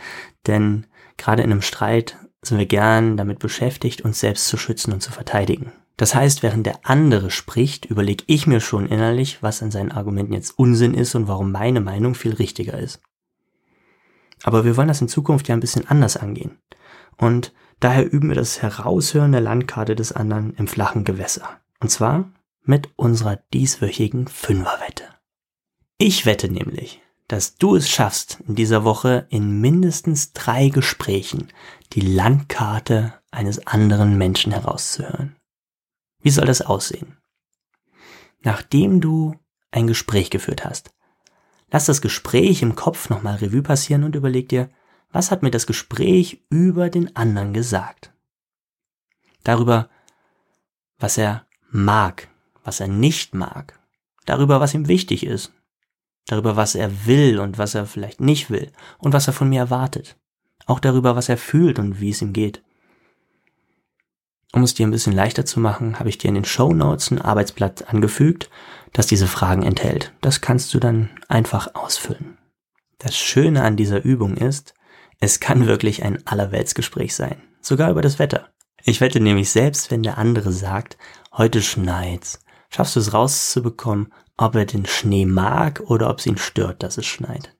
denn 0.45 0.85
gerade 1.17 1.41
in 1.41 1.51
einem 1.51 1.61
Streit 1.61 2.17
sind 2.43 2.57
wir 2.57 2.65
gern 2.65 3.17
damit 3.17 3.39
beschäftigt, 3.39 4.01
uns 4.01 4.19
selbst 4.19 4.47
zu 4.47 4.57
schützen 4.57 4.93
und 4.93 5.01
zu 5.01 5.11
verteidigen. 5.11 5.71
Das 5.97 6.15
heißt, 6.15 6.43
während 6.43 6.65
der 6.65 6.79
andere 6.83 7.29
spricht, 7.29 7.85
überlege 7.85 8.23
ich 8.27 8.47
mir 8.47 8.59
schon 8.59 8.87
innerlich, 8.87 9.41
was 9.41 9.61
an 9.61 9.71
seinen 9.71 9.91
Argumenten 9.91 10.33
jetzt 10.33 10.57
Unsinn 10.57 10.93
ist 10.93 11.15
und 11.15 11.27
warum 11.27 11.51
meine 11.51 11.81
Meinung 11.81 12.15
viel 12.15 12.33
richtiger 12.33 12.77
ist. 12.77 13.01
Aber 14.43 14.65
wir 14.65 14.75
wollen 14.75 14.87
das 14.87 15.01
in 15.01 15.07
Zukunft 15.07 15.47
ja 15.47 15.55
ein 15.55 15.61
bisschen 15.61 15.87
anders 15.87 16.17
angehen. 16.17 16.57
Und 17.17 17.53
daher 17.79 18.11
üben 18.11 18.29
wir 18.29 18.35
das 18.35 18.61
Heraushören 18.61 19.31
der 19.31 19.41
Landkarte 19.41 19.95
des 19.95 20.11
anderen 20.11 20.53
im 20.55 20.67
flachen 20.67 21.03
Gewässer. 21.05 21.61
Und 21.79 21.89
zwar 21.89 22.31
mit 22.63 22.89
unserer 22.95 23.37
dieswöchigen 23.53 24.27
Fünferwette. 24.27 25.03
Ich 25.97 26.25
wette 26.25 26.51
nämlich, 26.51 27.01
dass 27.27 27.55
du 27.55 27.75
es 27.75 27.89
schaffst, 27.89 28.39
in 28.47 28.55
dieser 28.55 28.83
Woche 28.83 29.27
in 29.29 29.61
mindestens 29.61 30.33
drei 30.33 30.69
Gesprächen 30.69 31.49
die 31.93 32.01
Landkarte 32.01 33.13
eines 33.31 33.65
anderen 33.65 34.17
Menschen 34.17 34.51
herauszuhören. 34.51 35.35
Wie 36.21 36.29
soll 36.29 36.45
das 36.45 36.61
aussehen? 36.61 37.17
Nachdem 38.41 39.01
du 39.01 39.35
ein 39.71 39.87
Gespräch 39.87 40.29
geführt 40.29 40.65
hast, 40.65 40.93
lass 41.71 41.85
das 41.85 42.01
Gespräch 42.01 42.61
im 42.61 42.75
Kopf 42.75 43.09
nochmal 43.09 43.35
Revue 43.35 43.63
passieren 43.63 44.03
und 44.03 44.15
überleg 44.15 44.49
dir, 44.49 44.69
was 45.11 45.31
hat 45.31 45.43
mir 45.43 45.51
das 45.51 45.67
Gespräch 45.67 46.43
über 46.49 46.89
den 46.89 47.15
anderen 47.15 47.53
gesagt? 47.53 48.11
Darüber, 49.43 49.89
was 50.97 51.17
er 51.17 51.45
mag, 51.69 52.29
was 52.63 52.79
er 52.79 52.87
nicht 52.87 53.33
mag, 53.33 53.79
darüber, 54.25 54.59
was 54.59 54.73
ihm 54.73 54.87
wichtig 54.87 55.25
ist, 55.25 55.51
darüber, 56.27 56.55
was 56.55 56.75
er 56.75 57.05
will 57.05 57.39
und 57.39 57.57
was 57.57 57.75
er 57.75 57.85
vielleicht 57.85 58.21
nicht 58.21 58.49
will 58.49 58.71
und 58.97 59.13
was 59.13 59.27
er 59.27 59.33
von 59.33 59.49
mir 59.49 59.59
erwartet, 59.59 60.17
auch 60.65 60.79
darüber, 60.79 61.15
was 61.15 61.29
er 61.29 61.37
fühlt 61.37 61.79
und 61.79 61.99
wie 61.99 62.09
es 62.09 62.21
ihm 62.21 62.33
geht. 62.33 62.63
Um 64.53 64.61
es 64.63 64.75
dir 64.75 64.85
ein 64.85 64.91
bisschen 64.91 65.13
leichter 65.13 65.45
zu 65.45 65.59
machen, 65.59 65.99
habe 65.99 66.09
ich 66.09 66.19
dir 66.19 66.27
in 66.27 66.35
den 66.35 66.45
Show 66.45 66.73
Notes 66.73 67.09
ein 67.09 67.19
Arbeitsblatt 67.19 67.89
angefügt, 67.89 68.49
das 68.93 69.07
diese 69.07 69.27
Fragen 69.27 69.63
enthält. 69.63 70.13
Das 70.21 70.41
kannst 70.41 70.73
du 70.73 70.79
dann 70.79 71.09
einfach 71.27 71.73
ausfüllen. 71.73 72.37
Das 72.99 73.17
Schöne 73.17 73.63
an 73.63 73.75
dieser 73.75 74.03
Übung 74.03 74.37
ist, 74.37 74.75
es 75.19 75.39
kann 75.39 75.65
wirklich 75.65 76.03
ein 76.03 76.25
Allerweltsgespräch 76.27 77.15
sein. 77.15 77.41
Sogar 77.61 77.89
über 77.89 78.01
das 78.01 78.19
Wetter. 78.19 78.49
Ich 78.83 79.01
wette 79.01 79.19
nämlich 79.19 79.49
selbst, 79.49 79.89
wenn 79.89 80.03
der 80.03 80.17
andere 80.17 80.51
sagt, 80.51 80.97
heute 81.31 81.61
schneit's, 81.61 82.39
schaffst 82.69 82.95
du 82.95 82.99
es 82.99 83.13
rauszubekommen, 83.13 84.13
ob 84.37 84.55
er 84.55 84.65
den 84.65 84.85
Schnee 84.85 85.25
mag 85.25 85.81
oder 85.85 86.09
ob 86.09 86.19
es 86.19 86.25
ihn 86.25 86.37
stört, 86.37 86.83
dass 86.83 86.97
es 86.97 87.05
schneit. 87.05 87.55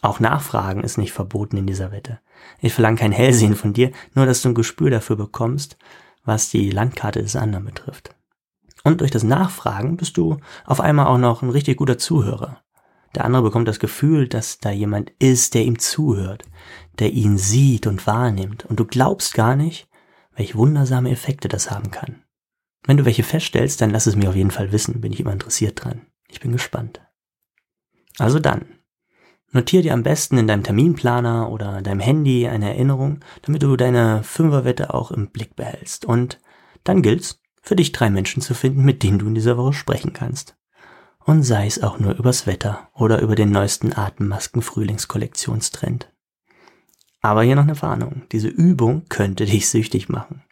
Auch 0.00 0.18
Nachfragen 0.18 0.82
ist 0.82 0.98
nicht 0.98 1.12
verboten 1.12 1.56
in 1.56 1.66
dieser 1.66 1.92
Wette. 1.92 2.20
Ich 2.60 2.74
verlange 2.74 2.98
kein 2.98 3.12
Hellsehen 3.12 3.54
von 3.54 3.72
dir, 3.72 3.92
nur 4.14 4.26
dass 4.26 4.42
du 4.42 4.48
ein 4.48 4.54
Gespür 4.54 4.90
dafür 4.90 5.16
bekommst, 5.16 5.76
was 6.24 6.50
die 6.50 6.70
Landkarte 6.70 7.22
des 7.22 7.36
anderen 7.36 7.66
betrifft. 7.66 8.14
Und 8.84 9.00
durch 9.00 9.12
das 9.12 9.22
Nachfragen 9.22 9.96
bist 9.96 10.16
du 10.16 10.38
auf 10.64 10.80
einmal 10.80 11.06
auch 11.06 11.18
noch 11.18 11.42
ein 11.42 11.50
richtig 11.50 11.76
guter 11.76 11.98
Zuhörer. 11.98 12.62
Der 13.14 13.24
andere 13.24 13.42
bekommt 13.42 13.68
das 13.68 13.78
Gefühl, 13.78 14.26
dass 14.26 14.58
da 14.58 14.70
jemand 14.70 15.12
ist, 15.18 15.54
der 15.54 15.64
ihm 15.64 15.78
zuhört, 15.78 16.44
der 16.98 17.12
ihn 17.12 17.38
sieht 17.38 17.86
und 17.86 18.06
wahrnimmt. 18.06 18.64
Und 18.64 18.80
du 18.80 18.86
glaubst 18.86 19.34
gar 19.34 19.54
nicht, 19.54 19.88
welche 20.34 20.56
wundersame 20.56 21.10
Effekte 21.10 21.48
das 21.48 21.70
haben 21.70 21.90
kann. 21.90 22.24
Wenn 22.84 22.96
du 22.96 23.04
welche 23.04 23.22
feststellst, 23.22 23.80
dann 23.80 23.90
lass 23.90 24.06
es 24.06 24.16
mir 24.16 24.28
auf 24.28 24.36
jeden 24.36 24.50
Fall 24.50 24.72
wissen, 24.72 25.00
bin 25.00 25.12
ich 25.12 25.20
immer 25.20 25.32
interessiert 25.32 25.84
dran. 25.84 26.06
Ich 26.28 26.40
bin 26.40 26.52
gespannt. 26.52 27.00
Also 28.18 28.38
dann, 28.38 28.66
Notier 29.54 29.82
dir 29.82 29.92
am 29.92 30.02
besten 30.02 30.38
in 30.38 30.46
deinem 30.46 30.62
Terminplaner 30.62 31.50
oder 31.50 31.82
deinem 31.82 32.00
Handy 32.00 32.48
eine 32.48 32.70
Erinnerung, 32.70 33.20
damit 33.42 33.62
du 33.62 33.76
deine 33.76 34.22
Fünferwette 34.22 34.94
auch 34.94 35.10
im 35.10 35.28
Blick 35.28 35.56
behältst. 35.56 36.06
Und 36.06 36.40
dann 36.84 37.02
gilt's, 37.02 37.38
für 37.60 37.76
dich 37.76 37.92
drei 37.92 38.08
Menschen 38.08 38.40
zu 38.40 38.54
finden, 38.54 38.82
mit 38.82 39.02
denen 39.02 39.18
du 39.18 39.26
in 39.26 39.34
dieser 39.34 39.58
Woche 39.58 39.74
sprechen 39.74 40.14
kannst. 40.14 40.56
und 41.24 41.44
sei 41.44 41.66
es 41.66 41.80
auch 41.80 42.00
nur 42.00 42.16
übers 42.16 42.48
Wetter 42.48 42.90
oder 42.94 43.20
über 43.20 43.36
den 43.36 43.52
neuesten 43.52 43.92
Atemmasken-Frühlingskollektionstrend. 43.92 46.10
Aber 47.20 47.44
hier 47.44 47.54
noch 47.54 47.62
eine 47.62 47.80
Warnung. 47.80 48.22
Diese 48.32 48.48
Übung 48.48 49.04
könnte 49.08 49.44
dich 49.44 49.68
süchtig 49.68 50.08
machen. 50.08 50.42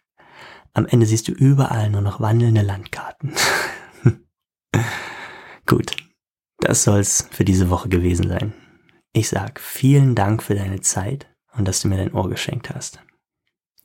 Am 0.73 0.85
Ende 0.85 1.05
siehst 1.05 1.27
du 1.27 1.33
überall 1.33 1.89
nur 1.89 2.01
noch 2.01 2.21
wandelnde 2.21 2.61
Landkarten. 2.61 3.33
Gut, 5.65 5.95
das 6.59 6.83
soll's 6.83 7.27
für 7.31 7.43
diese 7.43 7.69
Woche 7.69 7.89
gewesen 7.89 8.29
sein. 8.29 8.53
Ich 9.13 9.27
sag 9.27 9.59
vielen 9.59 10.15
Dank 10.15 10.41
für 10.41 10.55
deine 10.55 10.79
Zeit 10.79 11.27
und 11.57 11.67
dass 11.67 11.81
du 11.81 11.89
mir 11.89 11.97
dein 11.97 12.13
Ohr 12.13 12.29
geschenkt 12.29 12.69
hast. 12.73 12.99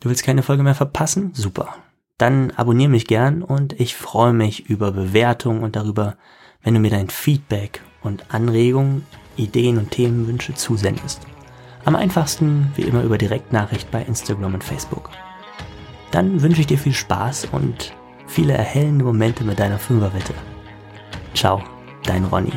Du 0.00 0.08
willst 0.08 0.22
keine 0.22 0.42
Folge 0.42 0.62
mehr 0.62 0.74
verpassen? 0.74 1.32
Super. 1.34 1.74
Dann 2.18 2.52
abonniere 2.52 2.90
mich 2.90 3.06
gern 3.06 3.42
und 3.42 3.78
ich 3.80 3.96
freue 3.96 4.32
mich 4.32 4.70
über 4.70 4.92
Bewertungen 4.92 5.62
und 5.62 5.74
darüber, 5.74 6.16
wenn 6.62 6.74
du 6.74 6.80
mir 6.80 6.90
dein 6.90 7.10
Feedback 7.10 7.82
und 8.02 8.32
Anregungen, 8.32 9.04
Ideen 9.36 9.78
und 9.78 9.90
Themenwünsche 9.90 10.54
zusendest. 10.54 11.22
Am 11.84 11.96
einfachsten 11.96 12.72
wie 12.76 12.82
immer 12.82 13.02
über 13.02 13.18
Direktnachricht 13.18 13.90
bei 13.90 14.02
Instagram 14.02 14.54
und 14.54 14.64
Facebook. 14.64 15.10
Dann 16.10 16.42
wünsche 16.42 16.60
ich 16.60 16.66
dir 16.66 16.78
viel 16.78 16.92
Spaß 16.92 17.48
und 17.52 17.92
viele 18.26 18.54
erhellende 18.54 19.04
Momente 19.04 19.44
mit 19.44 19.58
deiner 19.58 19.78
Fünferwette. 19.78 20.34
Ciao, 21.34 21.62
dein 22.04 22.24
Ronny. 22.24 22.52